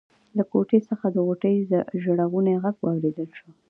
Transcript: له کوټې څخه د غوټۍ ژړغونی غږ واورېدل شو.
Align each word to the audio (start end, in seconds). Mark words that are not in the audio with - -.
له 0.37 0.43
کوټې 0.51 0.79
څخه 0.89 1.05
د 1.09 1.17
غوټۍ 1.25 1.55
ژړغونی 2.03 2.53
غږ 2.63 2.75
واورېدل 2.81 3.29
شو. 3.37 3.49